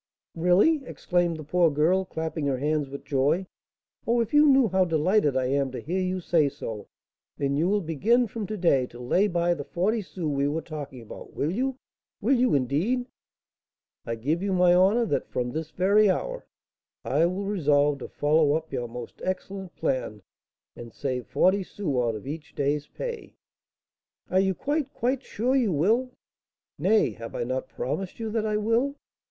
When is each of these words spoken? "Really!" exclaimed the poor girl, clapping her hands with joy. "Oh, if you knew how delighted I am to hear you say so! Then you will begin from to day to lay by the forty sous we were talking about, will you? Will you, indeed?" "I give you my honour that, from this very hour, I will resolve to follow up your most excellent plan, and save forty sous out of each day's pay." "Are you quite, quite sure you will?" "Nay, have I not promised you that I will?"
"Really!" 0.33 0.81
exclaimed 0.83 1.37
the 1.37 1.43
poor 1.43 1.69
girl, 1.69 2.05
clapping 2.05 2.47
her 2.47 2.57
hands 2.57 2.89
with 2.89 3.05
joy. 3.05 3.45
"Oh, 4.07 4.19
if 4.19 4.33
you 4.33 4.47
knew 4.47 4.67
how 4.67 4.83
delighted 4.83 5.37
I 5.37 5.45
am 5.45 5.71
to 5.73 5.79
hear 5.79 6.01
you 6.01 6.19
say 6.19 6.49
so! 6.49 6.87
Then 7.37 7.55
you 7.55 7.69
will 7.69 7.81
begin 7.81 8.25
from 8.25 8.47
to 8.47 8.57
day 8.57 8.87
to 8.87 8.99
lay 8.99 9.27
by 9.27 9.53
the 9.53 9.63
forty 9.63 10.01
sous 10.01 10.35
we 10.35 10.47
were 10.47 10.63
talking 10.63 11.01
about, 11.03 11.33
will 11.35 11.51
you? 11.51 11.77
Will 12.19 12.33
you, 12.33 12.55
indeed?" 12.55 13.05
"I 14.03 14.15
give 14.15 14.41
you 14.41 14.53
my 14.53 14.73
honour 14.73 15.05
that, 15.05 15.29
from 15.29 15.51
this 15.51 15.69
very 15.69 16.09
hour, 16.09 16.47
I 17.05 17.27
will 17.27 17.45
resolve 17.45 17.99
to 17.99 18.07
follow 18.07 18.53
up 18.53 18.73
your 18.73 18.87
most 18.87 19.21
excellent 19.23 19.75
plan, 19.75 20.23
and 20.75 20.91
save 20.91 21.27
forty 21.27 21.61
sous 21.61 21.97
out 21.97 22.15
of 22.15 22.25
each 22.25 22.55
day's 22.55 22.87
pay." 22.87 23.35
"Are 24.31 24.39
you 24.39 24.55
quite, 24.55 24.91
quite 24.95 25.21
sure 25.21 25.55
you 25.55 25.71
will?" 25.71 26.09
"Nay, 26.79 27.11
have 27.11 27.35
I 27.35 27.43
not 27.43 27.69
promised 27.69 28.19
you 28.19 28.31
that 28.31 28.47
I 28.47 28.57
will?" 28.57 28.95